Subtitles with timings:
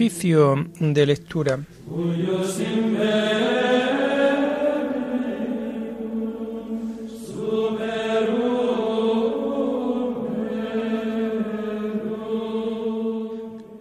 [0.00, 1.60] Oficio de lectura.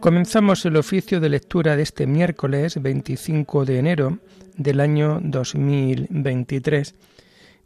[0.01, 4.19] Comenzamos el oficio de lectura de este miércoles 25 de enero
[4.57, 6.95] del año 2023,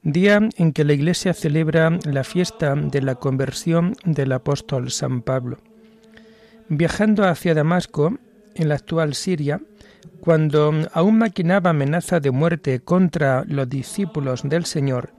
[0.04, 5.58] día en que la Iglesia celebra la fiesta de la conversión del apóstol San Pablo.
[6.70, 8.20] Viajando hacia Damasco,
[8.56, 9.62] en la actual Siria,
[10.20, 15.12] cuando aún maquinaba amenaza de muerte contra los discípulos del Señor,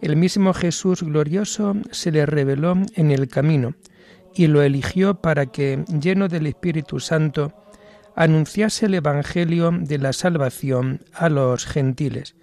[0.00, 3.74] el mismo Jesús glorioso se le reveló en el camino
[4.34, 7.54] y lo eligió para que, lleno del Espíritu Santo,
[8.14, 12.36] anunciase el Evangelio de la salvación a los gentiles.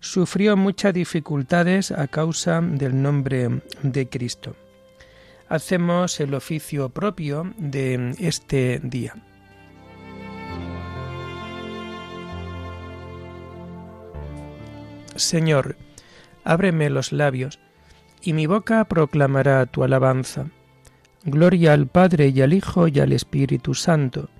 [0.00, 4.56] Sufrió muchas dificultades a causa del nombre de Cristo.
[5.48, 9.14] Hacemos el oficio propio de este día.
[15.20, 15.76] Señor,
[16.44, 17.60] ábreme los labios,
[18.22, 20.46] y mi boca proclamará tu alabanza.
[21.24, 24.30] Gloria al Padre y al Hijo y al Espíritu Santo,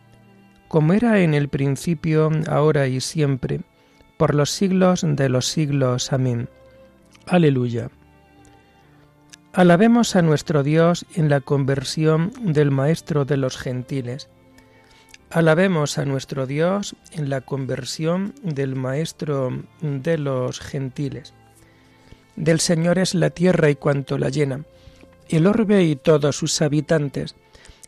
[0.68, 3.60] como era en el principio, ahora y siempre,
[4.16, 6.12] por los siglos de los siglos.
[6.12, 6.48] Amén.
[7.26, 7.90] Aleluya.
[9.52, 14.28] Alabemos a nuestro Dios en la conversión del Maestro de los gentiles.
[15.30, 19.50] Alabemos a nuestro Dios en la conversión del Maestro
[19.80, 21.34] de los gentiles.
[22.36, 24.64] Del Señor es la tierra y cuanto la llena
[25.30, 27.36] el orbe y todos sus habitantes.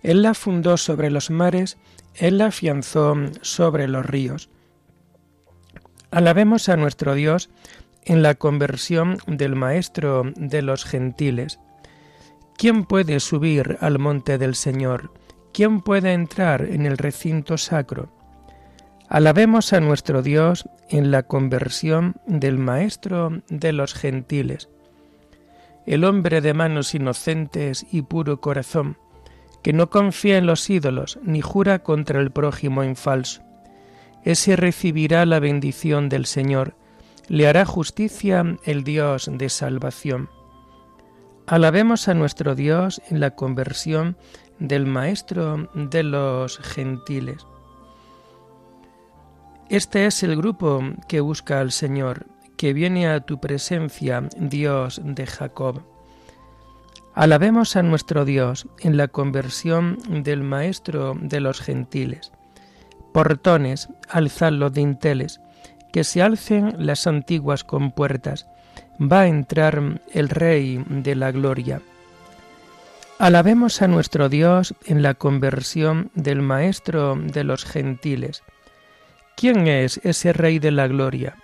[0.02, 1.76] Él la fundó sobre los mares,
[2.14, 4.48] Él la afianzó sobre los ríos.
[6.10, 7.50] Alabemos a nuestro Dios
[8.04, 11.58] en la conversión del Maestro de los gentiles.
[12.56, 15.10] ¿Quién puede subir al monte del Señor?
[15.52, 18.10] ¿Quién puede entrar en el recinto sacro?
[19.08, 24.68] Alabemos a nuestro Dios en la conversión del Maestro de los gentiles
[25.86, 28.96] el hombre de manos inocentes y puro corazón,
[29.62, 33.42] que no confía en los ídolos ni jura contra el prójimo en falso.
[34.24, 36.74] Ese recibirá la bendición del Señor,
[37.28, 40.28] le hará justicia el Dios de salvación.
[41.46, 44.16] Alabemos a nuestro Dios en la conversión
[44.62, 47.44] del Maestro de los gentiles.
[49.68, 55.26] Este es el grupo que busca al Señor, que viene a tu presencia, Dios de
[55.26, 55.82] Jacob.
[57.14, 62.30] Alabemos a nuestro Dios en la conversión del Maestro de los gentiles.
[63.12, 65.40] Portones, alzad los dinteles,
[65.92, 68.46] que se alcen las antiguas compuertas,
[69.00, 71.82] va a entrar el Rey de la Gloria.
[73.18, 78.42] Alabemos a nuestro Dios en la conversión del Maestro de los gentiles.
[79.36, 81.36] ¿Quién es ese Rey de la Gloria?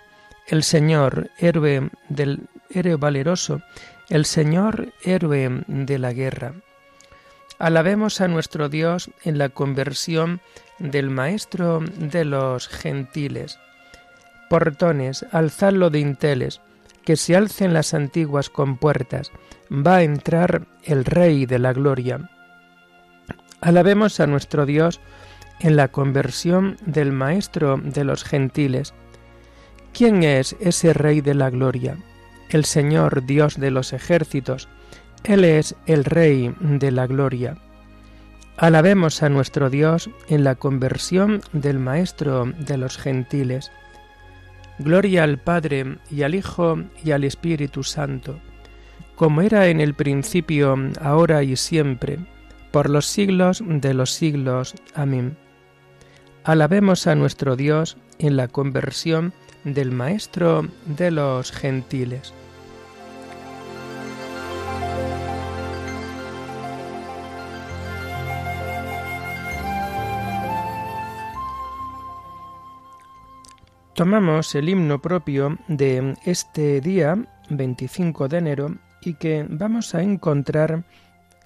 [0.49, 3.61] el Señor, héroe del héroe valeroso,
[4.09, 6.53] el Señor, héroe de la guerra.
[7.59, 10.41] Alabemos a nuestro Dios en la conversión
[10.79, 13.59] del Maestro de los gentiles.
[14.49, 16.61] Portones, alzadlo de inteles,
[17.09, 19.31] que se alcen las antiguas compuertas,
[19.71, 22.29] va a entrar el Rey de la Gloria.
[23.61, 25.01] Alabemos a nuestro Dios
[25.59, 28.93] en la conversión del Maestro de los gentiles.
[29.91, 31.97] ¿Quién es ese Rey de la Gloria?
[32.51, 34.67] El Señor Dios de los ejércitos.
[35.23, 37.57] Él es el Rey de la Gloria.
[38.55, 43.71] Alabemos a nuestro Dios en la conversión del Maestro de los gentiles.
[44.79, 48.39] Gloria al Padre y al Hijo y al Espíritu Santo,
[49.15, 52.17] como era en el principio, ahora y siempre,
[52.71, 54.75] por los siglos de los siglos.
[54.95, 55.35] Amén.
[56.45, 59.33] Alabemos a nuestro Dios en la conversión
[59.65, 62.33] del Maestro de los gentiles.
[73.99, 77.17] Tomamos el himno propio de este día,
[77.49, 80.85] 25 de enero, y que vamos a encontrar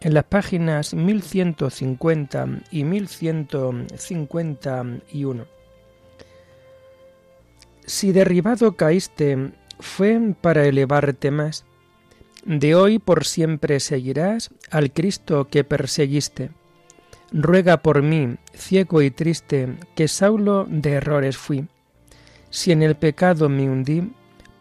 [0.02, 5.48] en las páginas 1150 y 1151.
[7.88, 11.66] Si derribado caíste, fue para elevarte más.
[12.46, 16.52] De hoy por siempre seguirás al Cristo que perseguiste.
[17.32, 21.68] Ruega por mí, ciego y triste, que Saulo de errores fui.
[22.54, 24.12] Si en el pecado me hundí,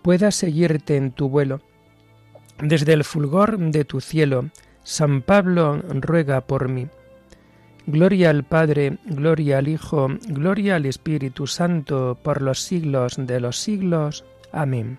[0.01, 1.61] pueda seguirte en tu vuelo.
[2.59, 4.49] Desde el fulgor de tu cielo,
[4.83, 6.89] San Pablo ruega por mí.
[7.87, 13.59] Gloria al Padre, gloria al Hijo, gloria al Espíritu Santo, por los siglos de los
[13.59, 14.25] siglos.
[14.53, 14.99] Amén.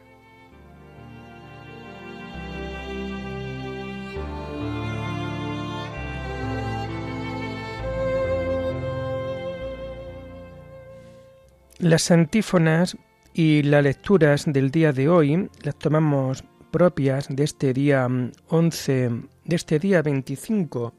[11.84, 12.98] Las antífonas
[13.34, 16.42] y las lecturas del día de hoy las tomamos
[16.72, 18.08] propias de este día
[18.48, 19.10] 11,
[19.44, 20.94] de este día 25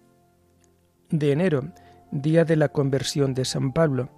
[1.08, 1.72] de enero,
[2.10, 4.10] día de la conversión de San Pablo.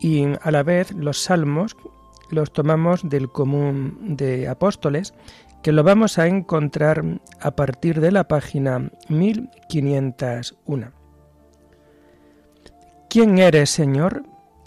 [0.00, 1.76] Y a la vez los salmos
[2.32, 5.14] los tomamos del común de apóstoles,
[5.62, 10.90] que lo vamos a encontrar a partir de la página 1501.
[13.08, 14.24] ¿Quién eres, Señor?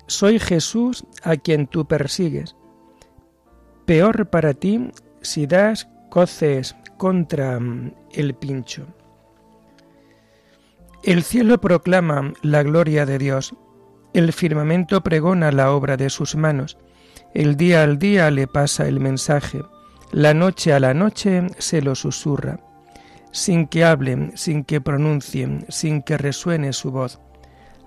[0.09, 2.55] Soy Jesús a quien tú persigues.
[3.85, 4.89] Peor para ti
[5.21, 7.59] si das coces contra
[8.11, 8.87] el pincho.
[11.03, 13.53] El cielo proclama la gloria de Dios,
[14.13, 16.79] el firmamento pregona la obra de sus manos,
[17.35, 19.61] el día al día le pasa el mensaje,
[20.11, 22.59] la noche a la noche se lo susurra,
[23.31, 27.19] sin que hablen, sin que pronuncien, sin que resuene su voz.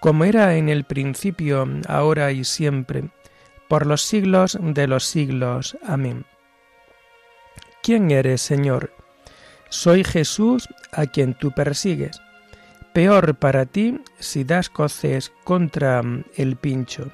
[0.00, 3.10] como era en el principio, ahora y siempre,
[3.68, 5.76] por los siglos de los siglos.
[5.86, 6.24] Amén.
[7.82, 8.92] ¿Quién eres, Señor?
[9.68, 12.20] Soy Jesús a quien tú persigues
[12.98, 16.02] peor para ti si das coces contra
[16.34, 17.12] el pincho.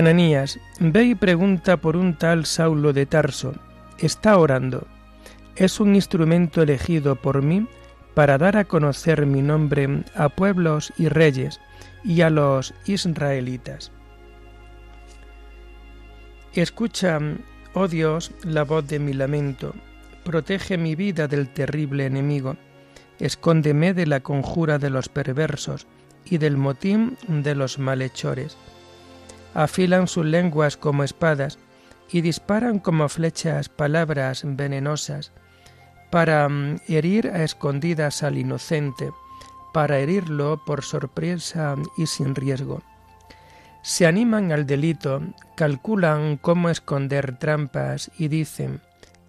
[0.00, 3.52] Ananías, ve y pregunta por un tal Saulo de Tarso.
[3.98, 4.86] Está orando.
[5.56, 7.66] Es un instrumento elegido por mí
[8.14, 11.60] para dar a conocer mi nombre a pueblos y reyes
[12.02, 13.92] y a los israelitas.
[16.54, 17.18] Escucha,
[17.74, 19.74] oh Dios, la voz de mi lamento,
[20.24, 22.56] protege mi vida del terrible enemigo,
[23.18, 25.86] escóndeme de la conjura de los perversos
[26.24, 28.56] y del motín de los malhechores.
[29.54, 31.58] Afilan sus lenguas como espadas
[32.10, 35.32] y disparan como flechas palabras venenosas
[36.10, 39.10] para mm, herir a escondidas al inocente,
[39.72, 42.82] para herirlo por sorpresa y sin riesgo.
[43.82, 45.22] Se animan al delito,
[45.56, 48.80] calculan cómo esconder trampas y dicen,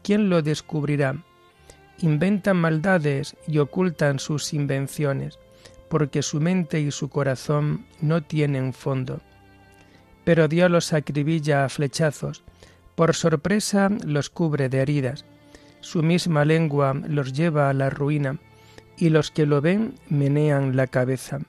[0.04, 1.16] ¿quién lo descubrirá?
[2.00, 5.40] Inventan maldades y ocultan sus invenciones,
[5.88, 9.22] porque su mente y su corazón no tienen fondo.
[10.24, 12.44] Pero Dios los acribilla a flechazos,
[12.96, 15.26] por sorpresa los cubre de heridas,
[15.80, 18.38] su misma lengua los lleva a la ruina,
[18.98, 21.40] y los que lo ven menean la cabeza.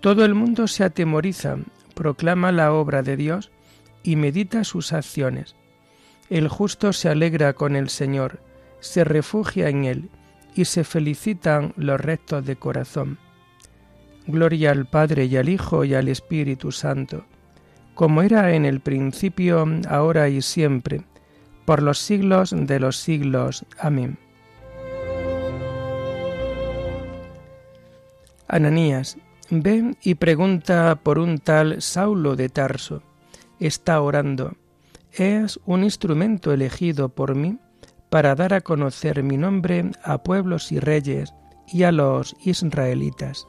[0.00, 1.56] Todo el mundo se atemoriza,
[1.94, 3.50] proclama la obra de Dios
[4.02, 5.56] y medita sus acciones.
[6.30, 8.40] El justo se alegra con el Señor,
[8.80, 10.10] se refugia en Él,
[10.54, 13.18] y se felicitan los rectos de corazón.
[14.26, 17.24] Gloria al Padre y al Hijo y al Espíritu Santo,
[17.94, 21.02] como era en el principio, ahora y siempre,
[21.64, 23.64] por los siglos de los siglos.
[23.78, 24.18] Amén.
[28.48, 29.16] Ananías,
[29.50, 33.02] ven y pregunta por un tal Saulo de Tarso.
[33.58, 34.56] Está orando.
[35.12, 37.58] Es un instrumento elegido por mí
[38.10, 41.32] para dar a conocer mi nombre a pueblos y reyes
[41.66, 43.46] y a los israelitas.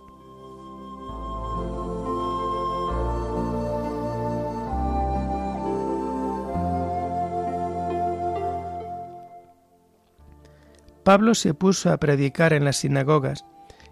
[11.06, 13.46] Pablo se puso a predicar en las sinagogas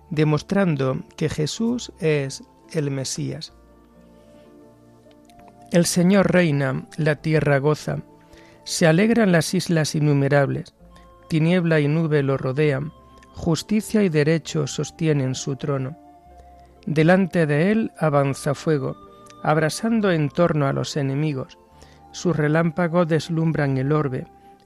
[0.09, 3.53] demostrando que Jesús es el Mesías.
[5.71, 7.99] El Señor reina, la tierra goza,
[8.63, 10.73] se alegran las islas innumerables,
[11.29, 12.91] tiniebla y nube lo rodean,
[13.35, 15.95] justicia y derecho sostienen su trono.
[16.87, 18.97] Delante de él avanza fuego,
[19.43, 21.59] abrasando en torno a los enemigos,
[22.11, 24.25] sus relámpagos deslumbran el orbe,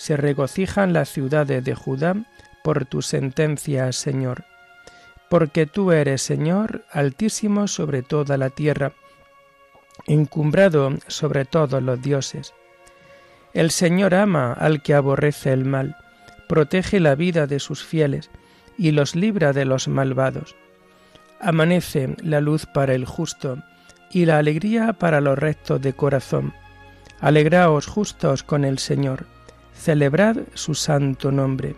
[0.00, 2.16] se regocijan las ciudades de Judá
[2.64, 4.44] por tu sentencia, Señor.
[5.28, 8.94] Porque tú eres, Señor, altísimo sobre toda la tierra,
[10.06, 12.54] encumbrado sobre todos los dioses.
[13.52, 15.98] El Señor ama al que aborrece el mal,
[16.48, 18.30] protege la vida de sus fieles
[18.78, 20.56] y los libra de los malvados.
[21.40, 23.62] Amanece la luz para el justo
[24.10, 26.54] y la alegría para los rectos de corazón.
[27.20, 29.26] Alegraos justos con el Señor,
[29.80, 31.74] celebrad su santo nombre.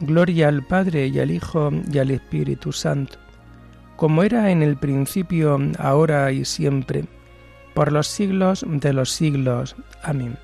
[0.00, 3.18] Gloria al Padre y al Hijo y al Espíritu Santo,
[3.96, 7.04] como era en el principio, ahora y siempre,
[7.74, 9.76] por los siglos de los siglos.
[10.02, 10.36] Amén.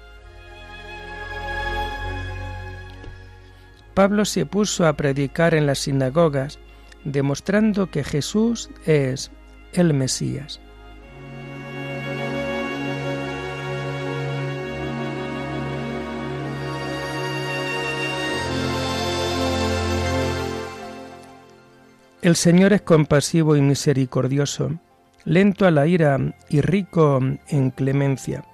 [3.94, 6.58] Pablo se puso a predicar en las sinagogas,
[7.04, 9.30] demostrando que Jesús es
[9.72, 10.60] el Mesías.
[22.24, 24.72] El Señor es compasivo y misericordioso,
[25.24, 28.44] lento a la ira y rico en clemencia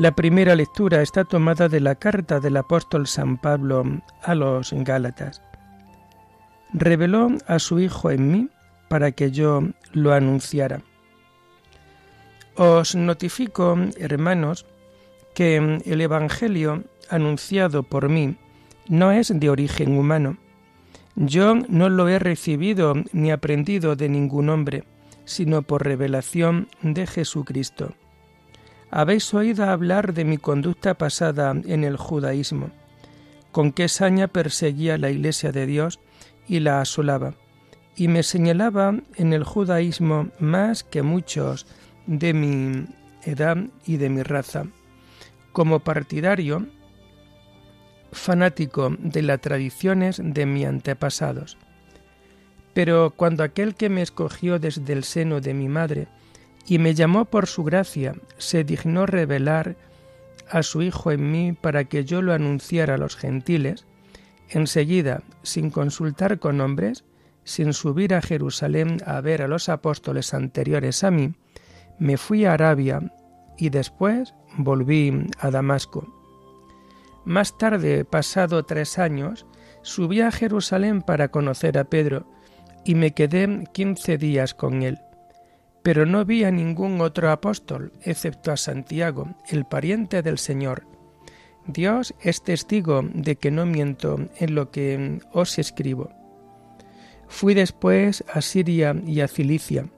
[0.00, 3.84] la primera lectura está tomada de la carta del apóstol San Pablo
[4.22, 5.42] a los Gálatas.
[6.72, 8.48] Reveló a su Hijo en mí
[8.88, 9.62] para que yo
[9.92, 10.80] lo anunciara.
[12.54, 14.64] Os notifico, hermanos,
[15.34, 18.36] que el Evangelio anunciado por mí
[18.88, 20.38] no es de origen humano.
[21.22, 24.84] Yo no lo he recibido ni aprendido de ningún hombre,
[25.26, 27.92] sino por revelación de Jesucristo.
[28.90, 32.70] Habéis oído hablar de mi conducta pasada en el judaísmo,
[33.52, 36.00] con qué saña perseguía la iglesia de Dios
[36.48, 37.34] y la asolaba,
[37.96, 41.66] y me señalaba en el judaísmo más que muchos
[42.06, 42.86] de mi
[43.24, 44.64] edad y de mi raza.
[45.52, 46.66] Como partidario,
[48.12, 51.56] fanático de las tradiciones de mis antepasados.
[52.74, 56.08] Pero cuando aquel que me escogió desde el seno de mi madre
[56.66, 59.76] y me llamó por su gracia, se dignó revelar
[60.48, 63.86] a su Hijo en mí para que yo lo anunciara a los gentiles,
[64.48, 67.04] enseguida, sin consultar con hombres,
[67.44, 71.34] sin subir a Jerusalén a ver a los apóstoles anteriores a mí,
[71.98, 73.12] me fui a Arabia
[73.58, 76.19] y después volví a Damasco.
[77.24, 79.46] Más tarde, pasado tres años,
[79.82, 82.26] subí a Jerusalén para conocer a Pedro
[82.84, 84.98] y me quedé quince días con él
[85.82, 90.86] pero no vi a ningún otro apóstol, excepto a Santiago, el pariente del Señor.
[91.66, 96.10] Dios es testigo de que no miento en lo que os escribo.
[97.28, 99.88] Fui después a Siria y a Cilicia.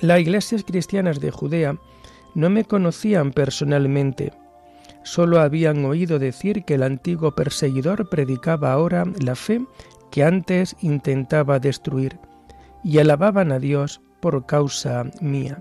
[0.00, 1.76] Las iglesias cristianas de Judea
[2.34, 4.32] no me conocían personalmente,
[5.08, 9.64] solo habían oído decir que el antiguo perseguidor predicaba ahora la fe
[10.10, 12.18] que antes intentaba destruir,
[12.84, 15.58] y alababan a Dios por causa mía.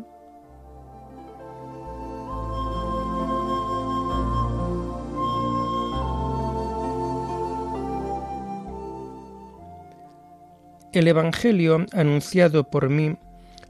[10.92, 13.16] El Evangelio anunciado por mí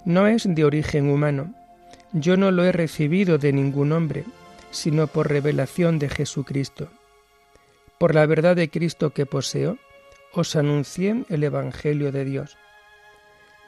[0.06, 1.54] no es de origen humano.
[2.14, 4.24] Yo no lo he recibido de ningún hombre,
[4.72, 6.90] sino por revelación de Jesucristo.
[7.98, 9.78] Por la verdad de Cristo que poseo,
[10.34, 12.58] os anuncié el Evangelio de Dios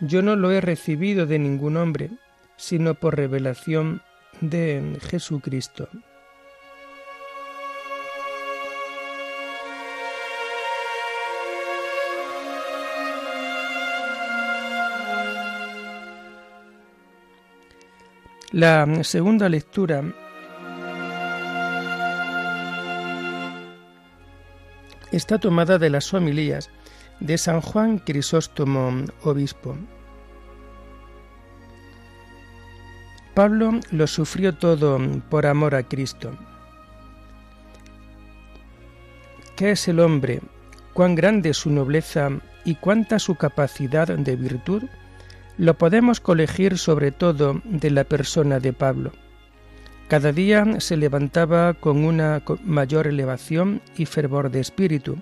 [0.01, 2.09] yo no lo he recibido de ningún hombre,
[2.55, 4.01] sino por revelación
[4.39, 5.89] de Jesucristo.
[18.51, 20.03] La segunda lectura
[25.19, 26.69] está tomada de las homilías
[27.19, 29.75] de San Juan Crisóstomo, obispo.
[33.33, 34.97] Pablo lo sufrió todo
[35.29, 36.31] por amor a Cristo.
[39.57, 40.39] ¿Qué es el hombre?
[40.93, 42.29] ¿Cuán grande es su nobleza
[42.63, 44.83] y cuánta su capacidad de virtud?
[45.57, 49.11] Lo podemos colegir sobre todo de la persona de Pablo.
[50.09, 55.19] Cada día se levantaba con una mayor elevación y fervor de espíritu,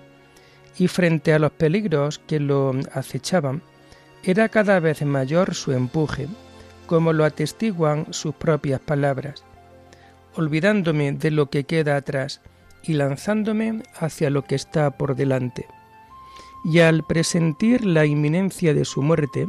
[0.78, 3.60] y frente a los peligros que lo acechaban,
[4.24, 6.26] era cada vez mayor su empuje,
[6.86, 9.44] como lo atestiguan sus propias palabras.
[10.36, 12.40] olvidándome de lo que queda atrás
[12.82, 15.66] y lanzándome hacia lo que está por delante.
[16.64, 19.48] Y al presentir la inminencia de su muerte,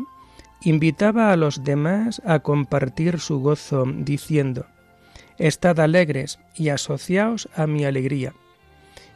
[0.62, 4.66] invitaba a los demás a compartir su gozo, diciendo,
[5.40, 8.34] Estad alegres y asociaos a mi alegría.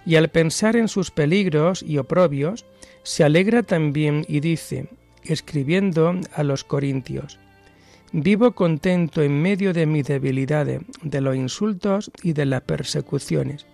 [0.06, 2.66] Y al pensar en sus peligros y oprobios,
[3.04, 4.88] se alegra también y dice,
[5.24, 7.40] escribiendo a los Corintios,
[8.16, 13.66] Vivo contento en medio de mi debilidad, de los insultos y de las persecuciones.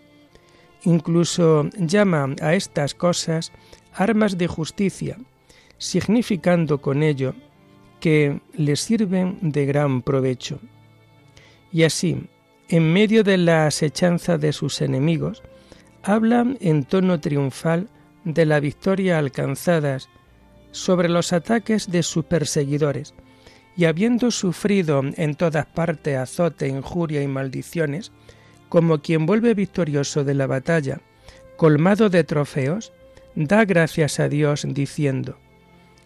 [0.83, 3.51] Incluso llama a estas cosas
[3.93, 5.17] armas de justicia,
[5.77, 7.35] significando con ello
[7.99, 10.61] que le sirven de gran provecho.
[11.73, 12.23] Y así,
[12.69, 15.41] en medio de la asechanza de sus enemigos,
[16.03, 17.89] hablan en tono triunfal
[18.23, 20.09] de la victoria alcanzadas
[20.71, 23.15] sobre los ataques de sus perseguidores,
[23.75, 28.11] y habiendo sufrido en todas partes azote, injuria y maldiciones,
[28.67, 31.01] como quien vuelve victorioso de la batalla,
[31.57, 32.91] colmado de trofeos,
[33.35, 35.37] da gracias a Dios diciendo,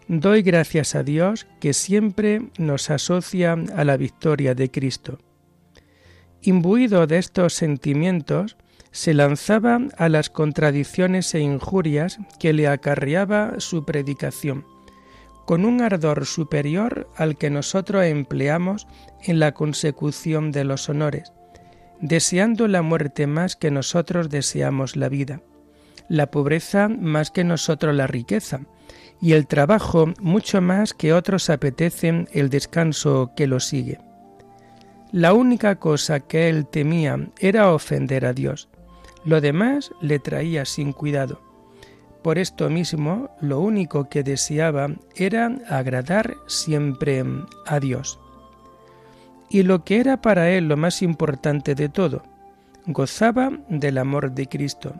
[0.08, 5.18] Doy gracias a Dios que siempre nos asocia a la victoria de Cristo.
[6.46, 8.58] Imbuido de estos sentimientos,
[8.90, 14.66] se lanzaba a las contradicciones e injurias que le acarreaba su predicación,
[15.46, 18.86] con un ardor superior al que nosotros empleamos
[19.22, 21.32] en la consecución de los honores,
[22.02, 25.40] deseando la muerte más que nosotros deseamos la vida,
[26.10, 28.60] la pobreza más que nosotros la riqueza,
[29.18, 33.98] y el trabajo mucho más que otros apetecen el descanso que lo sigue.
[35.14, 38.68] La única cosa que él temía era ofender a Dios,
[39.24, 41.40] lo demás le traía sin cuidado.
[42.24, 47.22] Por esto mismo, lo único que deseaba era agradar siempre
[47.66, 48.18] a Dios
[49.54, 52.24] y lo que era para él lo más importante de todo,
[52.86, 54.96] gozaba del amor de Cristo.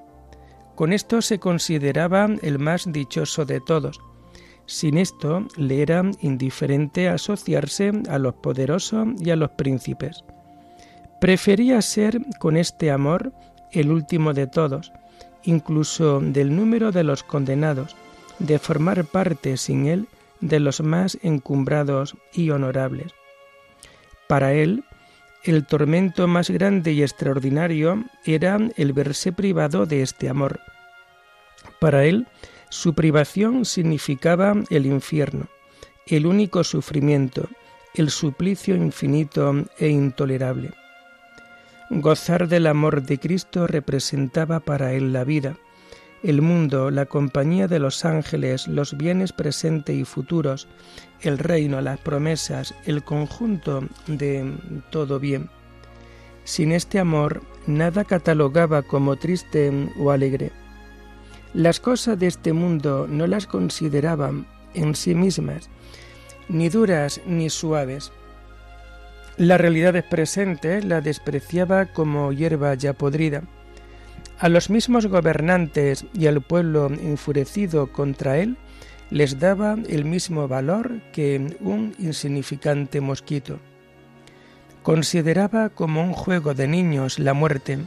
[0.77, 4.01] Con esto se consideraba el más dichoso de todos.
[4.67, 10.25] Sin esto le era indiferente asociarse a los poderosos y a los príncipes.
[11.21, 13.33] Prefería ser con este amor
[13.73, 14.93] el último de todos,
[15.43, 17.97] incluso del número de los condenados,
[18.39, 20.09] de formar parte sin él
[20.41, 23.13] de los más encumbrados y honorables.
[24.29, 24.85] Para él,
[25.45, 30.61] el tormento más grande y extraordinario era el verse privado de este amor.
[31.81, 32.27] Para él,
[32.69, 35.47] su privación significaba el infierno,
[36.07, 37.49] el único sufrimiento,
[37.95, 40.73] el suplicio infinito e intolerable.
[41.91, 45.57] Gozar del amor de Cristo representaba para él la vida,
[46.25, 50.67] el mundo, la compañía de los ángeles, los bienes presentes y futuros,
[51.21, 54.51] el reino, las promesas, el conjunto de
[54.91, 55.51] todo bien.
[56.45, 60.51] Sin este amor, nada catalogaba como triste o alegre.
[61.55, 65.71] Las cosas de este mundo no las consideraban en sí mismas,
[66.49, 68.13] ni duras ni suaves.
[69.37, 73.43] Las realidades presentes la despreciaba como hierba ya podrida
[74.39, 78.57] a los mismos gobernantes y al pueblo enfurecido contra él
[79.11, 83.61] les daba el mismo valor que un insignificante mosquito.
[84.83, 87.79] Consideraba como un juego de niños la muerte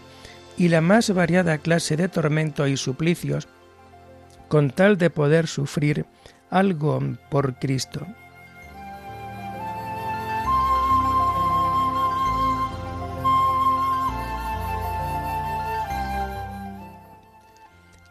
[0.57, 3.47] y la más variada clase de tormentos y suplicios,
[4.47, 6.05] con tal de poder sufrir
[6.49, 8.05] algo por Cristo.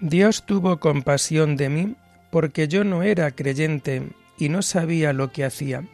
[0.00, 1.96] Dios tuvo compasión de mí
[2.30, 5.84] porque yo no era creyente y no sabía lo que hacía.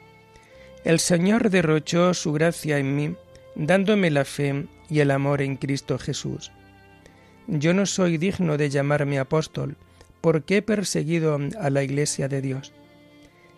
[0.84, 3.14] El Señor derrochó su gracia en mí,
[3.54, 6.50] dándome la fe y el amor en Cristo Jesús.
[7.46, 9.76] Yo no soy digno de llamarme apóstol,
[10.22, 12.72] porque he perseguido a la Iglesia de Dios.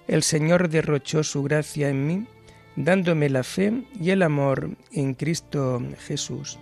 [0.08, 2.26] El Señor derrochó su gracia en mí,
[2.74, 6.58] dándome la fe y el amor en Cristo Jesús.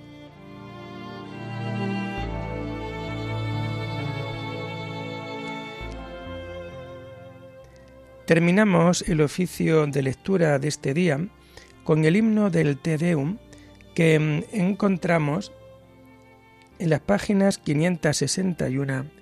[8.26, 11.26] Terminamos el oficio de lectura de este día
[11.84, 13.38] con el himno del Te Deum
[13.94, 15.52] que mm, encontramos
[16.78, 19.21] en las páginas 561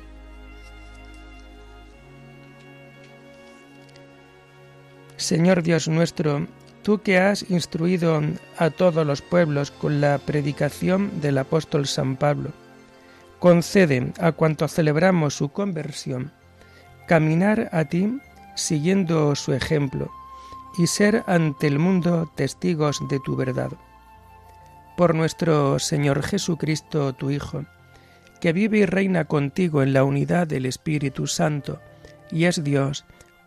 [5.21, 6.47] Señor Dios nuestro,
[6.81, 8.21] tú que has instruido
[8.57, 12.49] a todos los pueblos con la predicación del apóstol San Pablo,
[13.37, 16.31] concede a cuantos celebramos su conversión
[17.07, 18.19] caminar a ti
[18.55, 20.11] siguiendo su ejemplo
[20.77, 23.71] y ser ante el mundo testigos de tu verdad.
[24.97, 27.65] Por nuestro Señor Jesucristo, tu Hijo,
[28.39, 31.79] que vive y reina contigo en la unidad del Espíritu Santo,
[32.31, 33.05] y es Dios